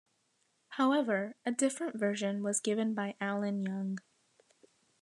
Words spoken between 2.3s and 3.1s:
was given